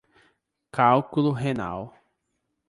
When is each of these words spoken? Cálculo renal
Cálculo 0.71 1.29
renal 1.31 1.93